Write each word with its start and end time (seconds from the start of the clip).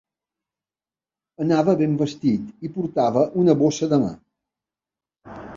Anava 1.45 1.75
ben 1.83 1.93
vestit 2.01 2.67
i 2.69 2.73
portava 2.79 3.27
una 3.45 3.57
bossa 3.63 3.91
de 3.95 4.03
mà. 4.07 4.15